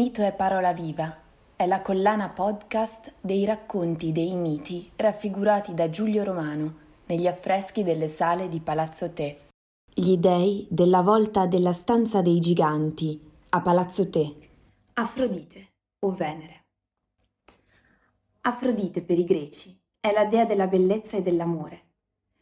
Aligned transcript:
Mito 0.00 0.22
è 0.22 0.32
parola 0.32 0.72
viva, 0.72 1.14
è 1.54 1.66
la 1.66 1.82
collana 1.82 2.30
podcast 2.30 3.16
dei 3.20 3.44
racconti 3.44 4.12
dei 4.12 4.34
miti 4.34 4.90
raffigurati 4.96 5.74
da 5.74 5.90
Giulio 5.90 6.24
Romano 6.24 6.74
negli 7.04 7.26
affreschi 7.26 7.82
delle 7.82 8.08
sale 8.08 8.48
di 8.48 8.60
Palazzo 8.60 9.12
Te. 9.12 9.48
Gli 9.92 10.16
dei 10.16 10.66
della 10.70 11.02
volta 11.02 11.44
della 11.44 11.74
stanza 11.74 12.22
dei 12.22 12.40
giganti 12.40 13.20
a 13.50 13.60
Palazzo 13.60 14.08
Te. 14.08 14.36
Afrodite 14.94 15.72
o 15.98 16.12
Venere. 16.12 16.64
Afrodite 18.40 19.02
per 19.02 19.18
i 19.18 19.24
greci 19.24 19.78
è 20.00 20.12
la 20.12 20.24
dea 20.24 20.46
della 20.46 20.66
bellezza 20.66 21.18
e 21.18 21.22
dell'amore. 21.22 21.88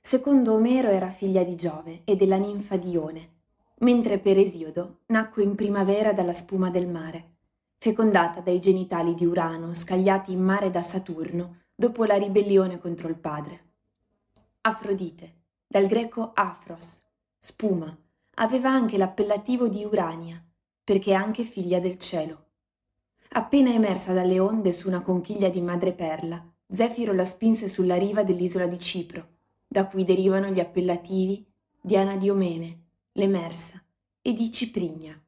Secondo 0.00 0.54
Omero 0.54 0.90
era 0.90 1.10
figlia 1.10 1.42
di 1.42 1.56
Giove 1.56 2.02
e 2.04 2.14
della 2.14 2.36
ninfa 2.36 2.77
Dione, 2.77 3.30
mentre 3.78 4.20
per 4.20 4.38
Esiodo 4.38 4.98
nacque 5.06 5.42
in 5.42 5.56
primavera 5.56 6.12
dalla 6.12 6.32
spuma 6.32 6.70
del 6.70 6.86
mare, 6.86 7.32
fecondata 7.78 8.41
dai 8.41 8.60
genitali 8.60 9.14
di 9.14 9.24
Urano 9.24 9.73
scagliati 9.73 10.32
in 10.32 10.42
mare 10.42 10.70
da 10.70 10.82
Saturno 10.82 11.62
dopo 11.74 12.05
la 12.05 12.16
ribellione 12.16 12.78
contro 12.78 13.09
il 13.09 13.16
padre. 13.16 13.66
Afrodite, 14.62 15.34
dal 15.66 15.86
greco 15.86 16.33
afros, 16.34 17.00
spuma, 17.38 17.96
aveva 18.34 18.70
anche 18.70 18.96
l'appellativo 18.96 19.69
di 19.69 19.84
Urania, 19.84 20.45
perché 20.83 21.12
è 21.12 21.14
anche 21.14 21.45
figlia 21.45 21.78
del 21.78 21.98
cielo. 21.98 22.46
Appena 23.30 23.70
emersa 23.70 24.12
dalle 24.12 24.41
onde 24.41 24.72
su 24.72 24.88
una 24.88 25.00
conchiglia 25.00 25.48
di 25.48 25.60
madreperla, 25.60 26.45
Zefiro 26.70 27.12
la 27.12 27.24
spinse 27.24 27.69
sulla 27.69 27.97
riva 27.97 28.24
dell'isola 28.24 28.67
di 28.67 28.78
Cipro, 28.78 29.28
da 29.67 29.86
cui 29.86 30.05
derivano 30.05 30.48
gli 30.48 30.61
appellativi 30.61 31.47
Diana 31.80 32.17
Diomene, 32.17 32.83
l'Emersa 33.12 33.83
e 34.20 34.33
di 34.33 34.50
Ciprigna. 34.50 35.19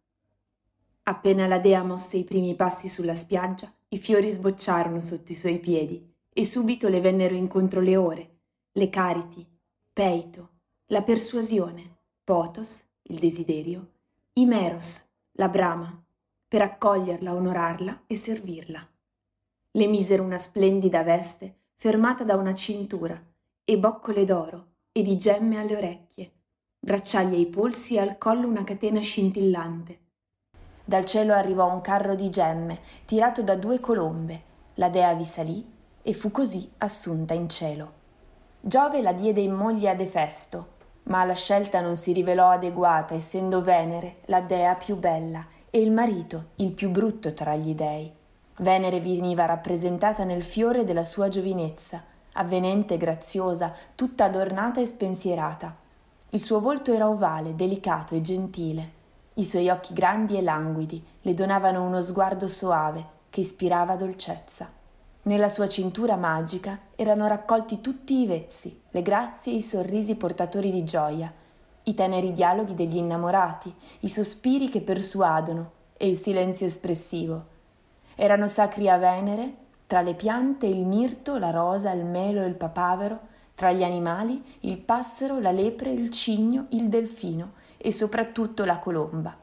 Appena 1.10 1.48
la 1.48 1.58
dea 1.58 1.82
mosse 1.82 2.18
i 2.18 2.24
primi 2.24 2.54
passi 2.54 2.88
sulla 2.88 3.16
spiaggia, 3.16 3.68
i 3.88 3.98
fiori 3.98 4.30
sbocciarono 4.30 5.00
sotto 5.00 5.32
i 5.32 5.34
suoi 5.34 5.58
piedi 5.58 6.08
e 6.32 6.44
subito 6.44 6.88
le 6.88 7.00
vennero 7.00 7.34
incontro 7.34 7.80
le 7.80 7.96
ore, 7.96 8.30
le 8.70 8.88
cariti, 8.90 9.44
Peito, 9.92 10.50
la 10.86 11.02
persuasione, 11.02 11.96
Potos, 12.22 12.84
il 13.02 13.18
desiderio, 13.18 13.88
Imeros, 14.34 15.04
la 15.32 15.48
brama, 15.48 16.00
per 16.46 16.62
accoglierla, 16.62 17.34
onorarla 17.34 18.04
e 18.06 18.14
servirla. 18.14 18.88
Le 19.72 19.86
misero 19.88 20.22
una 20.22 20.38
splendida 20.38 21.02
veste 21.02 21.56
fermata 21.74 22.22
da 22.22 22.36
una 22.36 22.54
cintura 22.54 23.20
e 23.64 23.78
boccole 23.78 24.24
d'oro 24.24 24.66
e 24.92 25.02
di 25.02 25.18
gemme 25.18 25.58
alle 25.58 25.76
orecchie, 25.76 26.32
bracciali 26.78 27.34
ai 27.34 27.46
polsi 27.46 27.96
e 27.96 27.98
al 27.98 28.16
collo 28.16 28.46
una 28.46 28.62
catena 28.62 29.00
scintillante. 29.00 30.09
Dal 30.90 31.04
cielo 31.04 31.34
arrivò 31.34 31.72
un 31.72 31.82
carro 31.82 32.16
di 32.16 32.28
gemme 32.30 32.80
tirato 33.04 33.44
da 33.44 33.54
due 33.54 33.78
colombe. 33.78 34.42
La 34.74 34.88
dea 34.88 35.14
vi 35.14 35.24
salì 35.24 35.64
e 36.02 36.12
fu 36.12 36.32
così 36.32 36.68
assunta 36.78 37.32
in 37.32 37.48
cielo. 37.48 37.92
Giove 38.60 39.00
la 39.00 39.12
diede 39.12 39.40
in 39.40 39.52
moglie 39.52 39.90
ad 39.90 40.00
Efesto, 40.00 40.66
ma 41.04 41.22
la 41.22 41.34
scelta 41.34 41.80
non 41.80 41.94
si 41.94 42.12
rivelò 42.12 42.48
adeguata, 42.48 43.14
essendo 43.14 43.62
Venere 43.62 44.16
la 44.24 44.40
dea 44.40 44.74
più 44.74 44.96
bella 44.96 45.46
e 45.70 45.80
il 45.80 45.92
marito 45.92 46.46
il 46.56 46.72
più 46.72 46.90
brutto 46.90 47.34
tra 47.34 47.54
gli 47.54 47.72
dei. 47.72 48.12
Venere 48.56 48.98
veniva 48.98 49.46
rappresentata 49.46 50.24
nel 50.24 50.42
fiore 50.42 50.82
della 50.82 51.04
sua 51.04 51.28
giovinezza, 51.28 52.02
avvenente, 52.32 52.96
graziosa, 52.96 53.72
tutta 53.94 54.24
adornata 54.24 54.80
e 54.80 54.86
spensierata. 54.86 55.72
Il 56.30 56.40
suo 56.40 56.58
volto 56.58 56.92
era 56.92 57.08
ovale, 57.08 57.54
delicato 57.54 58.16
e 58.16 58.20
gentile. 58.22 58.98
I 59.40 59.44
suoi 59.46 59.70
occhi 59.70 59.94
grandi 59.94 60.36
e 60.36 60.42
languidi 60.42 61.02
le 61.22 61.32
donavano 61.32 61.82
uno 61.82 62.02
sguardo 62.02 62.46
soave 62.46 63.06
che 63.30 63.40
ispirava 63.40 63.96
dolcezza. 63.96 64.70
Nella 65.22 65.48
sua 65.48 65.66
cintura 65.66 66.16
magica 66.16 66.78
erano 66.94 67.26
raccolti 67.26 67.80
tutti 67.80 68.20
i 68.20 68.26
vezzi, 68.26 68.82
le 68.90 69.00
grazie 69.00 69.54
e 69.54 69.56
i 69.56 69.62
sorrisi 69.62 70.16
portatori 70.16 70.70
di 70.70 70.84
gioia, 70.84 71.32
i 71.84 71.94
teneri 71.94 72.34
dialoghi 72.34 72.74
degli 72.74 72.98
innamorati, 72.98 73.74
i 74.00 74.10
sospiri 74.10 74.68
che 74.68 74.82
persuadono 74.82 75.70
e 75.96 76.06
il 76.06 76.16
silenzio 76.16 76.66
espressivo. 76.66 77.46
Erano 78.16 78.46
sacri 78.46 78.90
a 78.90 78.98
Venere, 78.98 79.54
tra 79.86 80.02
le 80.02 80.12
piante 80.12 80.66
il 80.66 80.84
mirto, 80.84 81.38
la 81.38 81.50
rosa, 81.50 81.92
il 81.92 82.04
melo 82.04 82.42
e 82.42 82.46
il 82.46 82.56
papavero, 82.56 83.20
tra 83.54 83.72
gli 83.72 83.84
animali 83.84 84.58
il 84.60 84.76
passero, 84.76 85.40
la 85.40 85.50
lepre, 85.50 85.90
il 85.90 86.10
cigno, 86.10 86.66
il 86.72 86.90
delfino 86.90 87.52
e 87.82 87.92
soprattutto 87.92 88.64
la 88.64 88.78
colomba. 88.78 89.36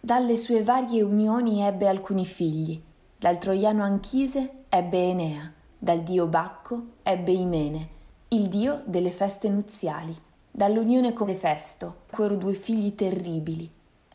Dalle 0.00 0.36
sue 0.36 0.62
varie 0.62 1.02
unioni 1.02 1.62
ebbe 1.62 1.88
alcuni 1.88 2.24
figli. 2.24 2.80
Dal 3.16 3.38
troiano 3.38 3.82
Anchise 3.82 4.64
ebbe 4.68 5.10
Enea, 5.10 5.52
dal 5.78 6.02
dio 6.02 6.26
Bacco 6.26 6.82
ebbe 7.02 7.32
Imene, 7.32 7.88
il 8.28 8.48
dio 8.48 8.82
delle 8.84 9.10
feste 9.10 9.48
nuziali. 9.48 10.16
Dall'unione 10.50 11.12
con 11.12 11.28
Efesto 11.28 11.98
nacquero 12.10 12.36
due 12.36 12.54
figli 12.54 12.94
terribili, 12.94 13.70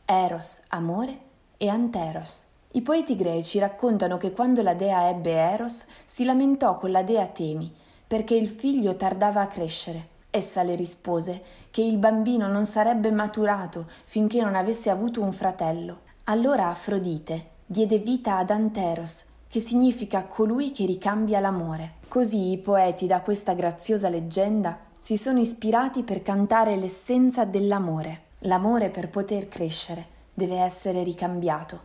Eros, 0.06 0.62
amore, 0.70 1.20
e 1.58 1.68
Anteros. 1.70 2.46
I 2.72 2.82
poeti 2.82 3.16
greci 3.16 3.58
raccontano 3.58 4.18
che 4.18 4.32
quando 4.32 4.62
la 4.62 4.74
dea 4.74 5.08
ebbe 5.08 5.32
Eros 5.32 5.86
si 6.06 6.26
lamentò 6.26 6.78
con 6.78 6.92
la 6.92 7.04
dea 7.04 7.26
Temi 7.28 7.74
perché 8.08 8.36
il 8.36 8.50
figlio 8.50 8.96
tardava 8.96 9.42
a 9.42 9.48
crescere. 9.48 10.10
Essa 10.30 10.62
le 10.64 10.76
rispose 10.76 11.42
che 11.76 11.82
il 11.82 11.98
bambino 11.98 12.48
non 12.48 12.66
sarebbe 12.66 13.12
maturato 13.12 13.88
finché 14.06 14.40
non 14.40 14.56
avesse 14.56 14.90
avuto 14.90 15.22
un 15.22 15.34
fratello. 15.34 16.04
Allora 16.24 16.70
Afrodite 16.70 17.48
diede 17.66 17.98
vita 17.98 18.38
ad 18.38 18.50
Anteros, 18.50 19.26
che 19.50 19.60
significa 19.60 20.24
colui 20.24 20.72
che 20.72 20.86
ricambia 20.86 21.42
l'amore. 21.42 21.96
Così 22.08 22.52
i 22.52 22.60
poeti 22.60 23.08
da 23.08 23.20
questa 23.20 23.52
graziosa 23.56 24.08
leggenda 24.08 24.80
si 24.98 25.18
sono 25.18 25.40
ispirati 25.40 26.04
per 26.04 26.22
cantare 26.22 26.78
l'essenza 26.78 27.44
dell'amore. 27.44 28.22
L'amore 28.44 28.88
per 28.88 29.10
poter 29.10 29.50
crescere 29.50 30.06
deve 30.34 30.60
essere 30.60 31.04
ricambiato. 31.04 31.82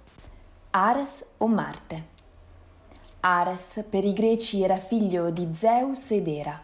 Ares 0.70 1.24
o 1.38 1.48
Marte? 1.48 2.04
Ares 3.18 3.84
per 3.90 4.04
i 4.04 4.12
greci 4.12 4.62
era 4.62 4.76
figlio 4.76 5.30
di 5.30 5.48
Zeus 5.52 6.12
ed 6.12 6.28
Era. 6.28 6.62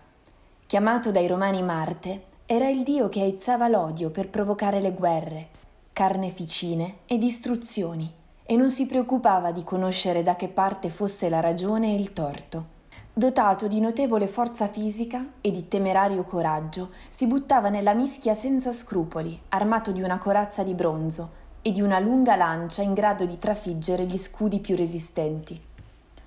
Chiamato 0.64 1.10
dai 1.10 1.26
romani 1.26 1.64
Marte, 1.64 2.34
era 2.48 2.68
il 2.68 2.84
dio 2.84 3.08
che 3.08 3.22
aizzava 3.22 3.66
l'odio 3.66 4.10
per 4.10 4.28
provocare 4.28 4.80
le 4.80 4.92
guerre, 4.92 5.48
carneficine 5.92 6.98
e 7.06 7.18
distruzioni, 7.18 8.08
e 8.44 8.54
non 8.54 8.70
si 8.70 8.86
preoccupava 8.86 9.50
di 9.50 9.64
conoscere 9.64 10.22
da 10.22 10.36
che 10.36 10.46
parte 10.46 10.88
fosse 10.88 11.28
la 11.28 11.40
ragione 11.40 11.88
e 11.88 11.96
il 11.96 12.12
torto. 12.12 12.74
Dotato 13.12 13.66
di 13.66 13.80
notevole 13.80 14.28
forza 14.28 14.68
fisica 14.68 15.26
e 15.40 15.50
di 15.50 15.66
temerario 15.66 16.22
coraggio, 16.22 16.90
si 17.08 17.26
buttava 17.26 17.68
nella 17.68 17.94
mischia 17.94 18.34
senza 18.34 18.70
scrupoli, 18.70 19.36
armato 19.48 19.90
di 19.90 20.02
una 20.02 20.18
corazza 20.18 20.62
di 20.62 20.74
bronzo 20.74 21.44
e 21.62 21.72
di 21.72 21.80
una 21.80 21.98
lunga 21.98 22.36
lancia 22.36 22.80
in 22.80 22.94
grado 22.94 23.24
di 23.24 23.40
trafiggere 23.40 24.04
gli 24.04 24.18
scudi 24.18 24.60
più 24.60 24.76
resistenti. 24.76 25.60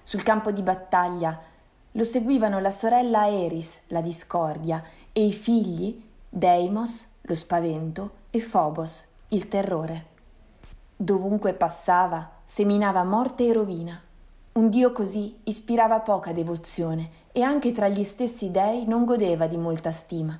Sul 0.03 0.23
campo 0.23 0.51
di 0.51 0.63
battaglia 0.63 1.39
lo 1.93 2.03
seguivano 2.03 2.59
la 2.59 2.71
sorella 2.71 3.29
Eris, 3.29 3.83
la 3.87 4.01
discordia, 4.01 4.83
e 5.13 5.25
i 5.25 5.33
figli 5.33 6.07
Deimos, 6.31 7.07
lo 7.21 7.33
spavento, 7.33 8.11
e 8.29 8.39
Phobos, 8.39 9.07
il 9.29 9.47
terrore. 9.47 10.05
Dovunque 10.95 11.53
passava, 11.53 12.29
seminava 12.43 13.03
morte 13.03 13.47
e 13.47 13.53
rovina. 13.53 13.99
Un 14.51 14.69
dio 14.69 14.91
così 14.91 15.39
ispirava 15.45 16.01
poca 16.01 16.31
devozione 16.31 17.09
e 17.31 17.41
anche 17.41 17.71
tra 17.71 17.87
gli 17.87 18.03
stessi 18.03 18.51
dei 18.51 18.85
non 18.85 19.05
godeva 19.05 19.47
di 19.47 19.57
molta 19.57 19.89
stima. 19.89 20.39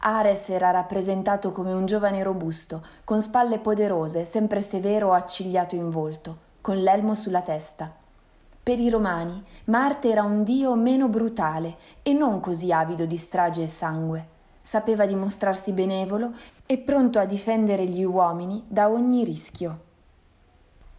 Ares 0.00 0.48
era 0.48 0.70
rappresentato 0.70 1.52
come 1.52 1.74
un 1.74 1.84
giovane 1.84 2.22
robusto, 2.22 2.82
con 3.04 3.20
spalle 3.20 3.58
poderose, 3.58 4.24
sempre 4.24 4.62
severo 4.62 5.08
o 5.08 5.12
accigliato 5.12 5.74
in 5.74 5.90
volto, 5.90 6.38
con 6.62 6.78
l'elmo 6.78 7.14
sulla 7.14 7.42
testa. 7.42 7.94
Per 8.62 8.78
i 8.78 8.88
romani 8.88 9.44
Marte 9.64 10.08
era 10.08 10.22
un 10.22 10.44
dio 10.44 10.74
meno 10.76 11.08
brutale 11.08 11.76
e 12.00 12.14
non 12.14 12.40
così 12.40 12.72
avido 12.72 13.04
di 13.04 13.18
strage 13.18 13.64
e 13.64 13.68
sangue. 13.68 14.38
Sapeva 14.70 15.04
dimostrarsi 15.04 15.72
benevolo 15.72 16.30
e 16.64 16.78
pronto 16.78 17.18
a 17.18 17.24
difendere 17.24 17.86
gli 17.86 18.04
uomini 18.04 18.62
da 18.68 18.88
ogni 18.88 19.24
rischio. 19.24 19.80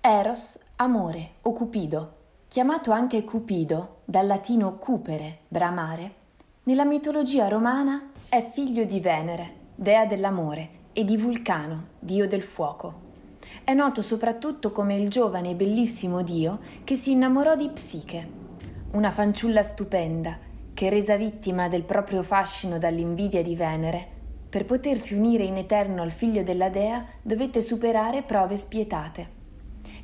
Eros, 0.01 0.59
amore 0.75 1.35
o 1.43 1.53
Cupido, 1.53 2.15
chiamato 2.49 2.91
anche 2.91 3.23
Cupido, 3.23 3.99
dal 4.03 4.27
latino 4.27 4.73
cupere, 4.73 5.43
bramare, 5.47 6.15
nella 6.63 6.83
mitologia 6.83 7.47
romana 7.47 8.09
è 8.27 8.45
figlio 8.51 8.83
di 8.83 8.99
Venere, 8.99 9.53
dea 9.73 10.05
dell'amore, 10.05 10.69
e 10.91 11.05
di 11.05 11.15
Vulcano, 11.15 11.91
dio 11.97 12.27
del 12.27 12.41
fuoco. 12.41 12.93
È 13.63 13.73
noto 13.73 14.01
soprattutto 14.01 14.73
come 14.73 14.97
il 14.97 15.09
giovane 15.09 15.51
e 15.51 15.55
bellissimo 15.55 16.23
dio 16.23 16.59
che 16.83 16.97
si 16.97 17.11
innamorò 17.11 17.55
di 17.55 17.69
Psiche, 17.69 18.29
una 18.91 19.11
fanciulla 19.11 19.63
stupenda 19.63 20.49
che, 20.81 20.89
resa 20.89 21.15
vittima 21.15 21.67
del 21.67 21.83
proprio 21.83 22.23
fascino 22.23 22.79
dall'invidia 22.79 23.43
di 23.43 23.55
Venere, 23.55 24.03
per 24.49 24.65
potersi 24.65 25.13
unire 25.13 25.43
in 25.43 25.57
eterno 25.57 26.01
al 26.01 26.09
figlio 26.09 26.41
della 26.41 26.69
dea 26.69 27.05
dovette 27.21 27.61
superare 27.61 28.23
prove 28.23 28.57
spietate. 28.57 29.29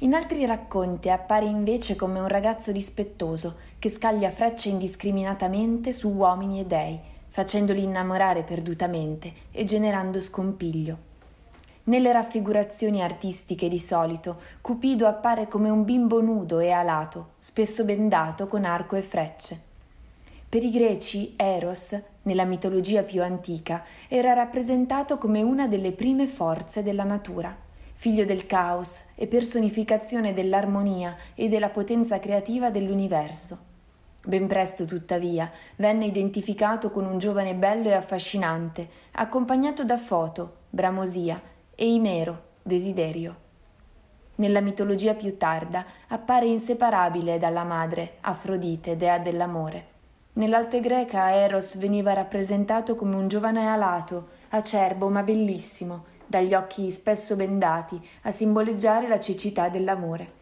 In 0.02 0.14
altri 0.14 0.46
racconti 0.46 1.10
appare 1.10 1.46
invece 1.46 1.96
come 1.96 2.20
un 2.20 2.28
ragazzo 2.28 2.72
dispettoso 2.72 3.56
che 3.80 3.90
scaglia 3.90 4.30
frecce 4.30 4.70
indiscriminatamente 4.70 5.92
su 5.92 6.10
uomini 6.10 6.60
e 6.60 6.66
dei, 6.66 7.00
facendoli 7.30 7.82
innamorare 7.82 8.44
perdutamente 8.44 9.34
e 9.52 9.64
generando 9.64 10.22
scompiglio. 10.22 10.98
Nelle 11.86 12.12
raffigurazioni 12.12 13.02
artistiche 13.02 13.68
di 13.68 13.80
solito, 13.80 14.42
Cupido 14.62 15.08
appare 15.08 15.48
come 15.48 15.72
un 15.72 15.84
bimbo 15.84 16.22
nudo 16.22 16.60
e 16.60 16.70
alato, 16.70 17.30
spesso 17.40 17.84
bendato 17.84 18.46
con 18.46 18.64
arco 18.64 18.96
e 18.96 19.02
frecce. 19.02 19.67
Per 20.50 20.64
i 20.64 20.72
greci, 20.72 21.34
Eros, 21.36 22.02
nella 22.22 22.46
mitologia 22.46 23.04
più 23.04 23.22
antica, 23.22 23.84
era 24.08 24.32
rappresentato 24.32 25.18
come 25.18 25.42
una 25.42 25.68
delle 25.68 25.92
prime 25.92 26.26
forze 26.26 26.84
della 26.84 27.04
natura, 27.04 27.54
figlio 27.96 28.24
del 28.24 28.46
caos 28.46 29.08
e 29.16 29.28
personificazione 29.28 30.34
dell'armonia 30.34 31.18
e 31.36 31.50
della 31.50 31.68
potenza 31.68 32.20
creativa 32.20 32.70
dell'universo. 32.70 33.58
Ben 34.24 34.48
presto, 34.48 34.86
tuttavia, 34.86 35.52
venne 35.76 36.06
identificato 36.06 36.92
con 36.92 37.06
un 37.06 37.18
giovane 37.18 37.54
bello 37.54 37.90
e 37.90 37.94
affascinante, 37.94 38.88
accompagnato 39.12 39.84
da 39.84 39.98
Foto, 39.98 40.60
Bramosia 40.70 41.42
e 41.76 41.92
Imero, 41.92 42.44
Desiderio. 42.64 43.36
Nella 44.36 44.62
mitologia 44.62 45.14
più 45.14 45.36
tarda 45.36 45.86
appare 46.08 46.46
inseparabile 46.46 47.38
dalla 47.38 47.66
madre, 47.66 48.16
Afrodite, 48.22 48.96
dea 48.96 49.18
dell'amore. 49.20 49.96
Nell'arte 50.38 50.80
greca 50.82 51.34
Eros 51.34 51.78
veniva 51.78 52.14
rappresentato 52.14 52.94
come 52.94 53.16
un 53.16 53.28
giovane 53.28 53.68
alato, 53.68 54.30
acerbo 54.50 55.10
ma 55.10 55.24
bellissimo, 55.24 56.06
dagli 56.28 56.54
occhi 56.54 56.92
spesso 56.92 57.36
bendati, 57.36 58.00
a 58.22 58.32
simboleggiare 58.32 59.08
la 59.08 59.20
cecità 59.20 59.70
dell'amore. 59.70 60.34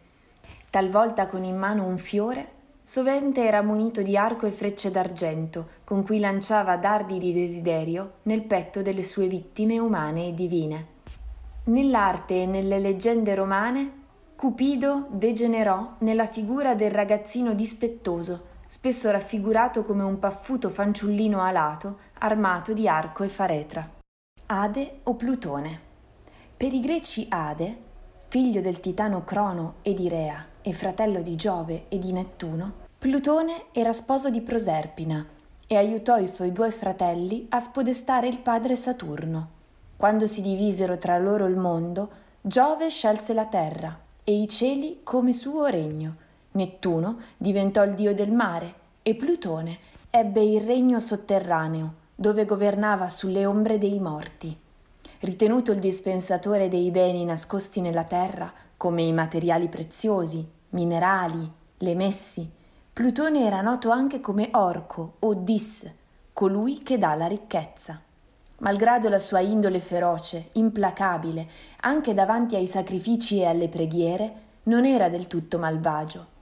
Talvolta 0.68 1.26
con 1.26 1.44
in 1.44 1.56
mano 1.56 1.86
un 1.86 1.96
fiore 1.96 2.54
Sovente 2.82 3.44
era 3.44 3.62
munito 3.62 4.00
di 4.00 4.16
arco 4.16 4.46
e 4.46 4.52
frecce 4.52 4.92
d'argento, 4.92 5.70
con 5.82 6.04
cui 6.04 6.20
lanciava 6.20 6.76
dardi 6.76 7.18
di 7.18 7.32
desiderio 7.32 8.18
nel 8.24 8.42
petto 8.42 8.80
delle 8.80 9.02
sue 9.02 9.26
vittime 9.26 9.78
umane 9.80 10.28
e 10.28 10.34
divine. 10.34 10.86
Nell'arte 11.64 12.42
e 12.42 12.46
nelle 12.46 12.78
leggende 12.78 13.34
romane, 13.34 13.92
Cupido 14.36 15.06
degenerò 15.08 15.94
nella 15.98 16.26
figura 16.28 16.76
del 16.76 16.92
ragazzino 16.92 17.54
dispettoso, 17.54 18.54
spesso 18.66 19.10
raffigurato 19.10 19.84
come 19.84 20.02
un 20.02 20.18
paffuto 20.18 20.68
fanciullino 20.70 21.40
alato, 21.42 21.98
armato 22.18 22.72
di 22.72 22.88
arco 22.88 23.22
e 23.22 23.28
faretra. 23.28 23.88
Ade 24.46 25.00
o 25.04 25.14
Plutone. 25.14 25.80
Per 26.56 26.72
i 26.72 26.80
greci 26.80 27.26
Ade, 27.28 27.76
figlio 28.28 28.60
del 28.60 28.80
titano 28.80 29.24
Crono 29.24 29.74
e 29.82 29.94
di 29.94 30.08
Rea, 30.08 30.44
e 30.62 30.72
fratello 30.72 31.22
di 31.22 31.36
Giove 31.36 31.84
e 31.88 31.98
di 31.98 32.12
Nettuno, 32.12 32.84
Plutone 32.98 33.66
era 33.72 33.92
sposo 33.92 34.30
di 34.30 34.40
Proserpina 34.40 35.24
e 35.66 35.76
aiutò 35.76 36.16
i 36.16 36.26
suoi 36.26 36.50
due 36.50 36.70
fratelli 36.70 37.46
a 37.50 37.60
spodestare 37.60 38.26
il 38.26 38.38
padre 38.38 38.74
Saturno. 38.74 39.50
Quando 39.96 40.26
si 40.26 40.40
divisero 40.40 40.98
tra 40.98 41.18
loro 41.18 41.46
il 41.46 41.56
mondo, 41.56 42.10
Giove 42.40 42.90
scelse 42.90 43.32
la 43.32 43.46
terra 43.46 43.98
e 44.22 44.40
i 44.40 44.48
cieli 44.48 45.00
come 45.02 45.32
suo 45.32 45.66
regno. 45.66 46.16
Nettuno 46.56 47.18
diventò 47.36 47.84
il 47.84 47.92
dio 47.92 48.14
del 48.14 48.32
mare 48.32 48.74
e 49.02 49.14
Plutone 49.14 49.78
ebbe 50.08 50.42
il 50.42 50.62
regno 50.62 50.98
sotterraneo, 50.98 51.94
dove 52.14 52.46
governava 52.46 53.10
sulle 53.10 53.44
ombre 53.44 53.76
dei 53.76 54.00
morti. 54.00 54.58
Ritenuto 55.20 55.72
il 55.72 55.78
dispensatore 55.78 56.68
dei 56.68 56.90
beni 56.90 57.26
nascosti 57.26 57.82
nella 57.82 58.04
terra, 58.04 58.50
come 58.78 59.02
i 59.02 59.12
materiali 59.12 59.68
preziosi, 59.68 60.48
minerali, 60.70 61.50
le 61.78 61.94
messi. 61.94 62.50
Plutone 62.90 63.44
era 63.44 63.60
noto 63.60 63.90
anche 63.90 64.20
come 64.20 64.48
Orco 64.52 65.16
o 65.18 65.34
Dis, 65.34 65.94
colui 66.32 66.82
che 66.82 66.96
dà 66.96 67.14
la 67.14 67.26
ricchezza. 67.26 68.00
Malgrado 68.60 69.10
la 69.10 69.18
sua 69.18 69.40
indole 69.40 69.80
feroce, 69.80 70.48
implacabile, 70.52 71.46
anche 71.80 72.14
davanti 72.14 72.56
ai 72.56 72.66
sacrifici 72.66 73.40
e 73.40 73.44
alle 73.44 73.68
preghiere, 73.68 74.44
non 74.64 74.86
era 74.86 75.10
del 75.10 75.26
tutto 75.26 75.58
malvagio. 75.58 76.35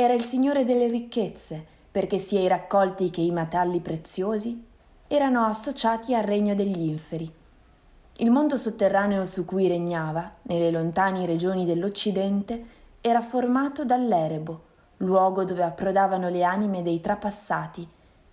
Era 0.00 0.14
il 0.14 0.22
signore 0.22 0.64
delle 0.64 0.86
ricchezze, 0.86 1.66
perché 1.90 2.18
sia 2.18 2.38
i 2.38 2.46
raccolti 2.46 3.10
che 3.10 3.20
i 3.20 3.32
metalli 3.32 3.80
preziosi 3.80 4.64
erano 5.08 5.44
associati 5.44 6.14
al 6.14 6.22
regno 6.22 6.54
degli 6.54 6.88
inferi. 6.88 7.28
Il 8.18 8.30
mondo 8.30 8.56
sotterraneo 8.56 9.24
su 9.24 9.44
cui 9.44 9.66
regnava, 9.66 10.36
nelle 10.42 10.70
lontane 10.70 11.26
regioni 11.26 11.64
dell'Occidente, 11.64 12.64
era 13.00 13.20
formato 13.20 13.84
dall'Erebo, 13.84 14.62
luogo 14.98 15.42
dove 15.42 15.64
approdavano 15.64 16.28
le 16.28 16.44
anime 16.44 16.82
dei 16.82 17.00
trapassati, 17.00 17.84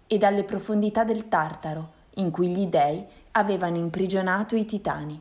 e 0.06 0.17
dalle 0.19 0.44
profondità 0.44 1.03
del 1.03 1.27
Tartaro, 1.27 1.94
in 2.17 2.29
cui 2.29 2.50
gli 2.50 2.67
dei 2.67 3.03
avevano 3.31 3.77
imprigionato 3.77 4.56
i 4.56 4.65
titani. 4.65 5.19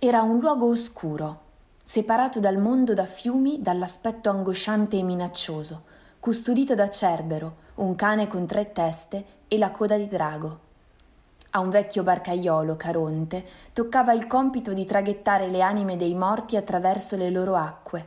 Era 0.00 0.22
un 0.22 0.40
luogo 0.40 0.66
oscuro, 0.66 1.42
separato 1.90 2.38
dal 2.38 2.56
mondo 2.56 2.94
da 2.94 3.04
fiumi 3.04 3.60
dall'aspetto 3.60 4.30
angosciante 4.30 4.96
e 4.96 5.02
minaccioso, 5.02 5.82
custodito 6.20 6.76
da 6.76 6.88
Cerbero, 6.88 7.56
un 7.76 7.96
cane 7.96 8.28
con 8.28 8.46
tre 8.46 8.70
teste 8.70 9.24
e 9.48 9.58
la 9.58 9.72
coda 9.72 9.96
di 9.96 10.06
drago. 10.06 10.58
A 11.50 11.58
un 11.58 11.68
vecchio 11.68 12.04
barcaiolo, 12.04 12.76
Caronte, 12.76 13.44
toccava 13.72 14.12
il 14.12 14.28
compito 14.28 14.72
di 14.72 14.84
traghettare 14.84 15.48
le 15.50 15.62
anime 15.62 15.96
dei 15.96 16.14
morti 16.14 16.54
attraverso 16.54 17.16
le 17.16 17.28
loro 17.28 17.56
acque 17.56 18.06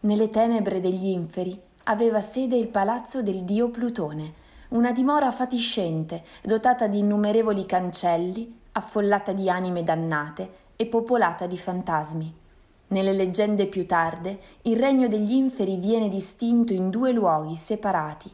nelle 0.00 0.28
tenebre 0.28 0.80
degli 0.80 1.06
inferi 1.06 1.60
aveva 1.84 2.20
sede 2.20 2.56
il 2.56 2.66
palazzo 2.66 3.22
del 3.22 3.44
dio 3.44 3.70
Plutone, 3.70 4.34
una 4.70 4.90
dimora 4.90 5.30
fatiscente, 5.30 6.24
dotata 6.42 6.88
di 6.88 6.98
innumerevoli 6.98 7.66
cancelli, 7.66 8.60
affollata 8.72 9.32
di 9.32 9.48
anime 9.48 9.84
dannate 9.84 10.50
e 10.74 10.86
popolata 10.86 11.46
di 11.46 11.56
fantasmi. 11.56 12.44
Nelle 12.88 13.12
leggende 13.12 13.66
più 13.66 13.84
tarde, 13.84 14.38
il 14.62 14.76
regno 14.76 15.08
degli 15.08 15.32
inferi 15.32 15.76
viene 15.76 16.08
distinto 16.08 16.72
in 16.72 16.90
due 16.90 17.12
luoghi 17.12 17.56
separati: 17.56 18.30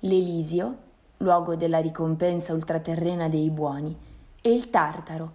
l'Elisio, 0.00 0.76
luogo 1.18 1.54
della 1.54 1.78
ricompensa 1.78 2.52
ultraterrena 2.52 3.28
dei 3.28 3.50
buoni, 3.50 3.96
e 4.40 4.52
il 4.52 4.70
Tartaro, 4.70 5.32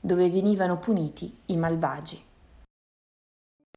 dove 0.00 0.28
venivano 0.28 0.78
puniti 0.78 1.34
i 1.46 1.56
malvagi. 1.56 2.22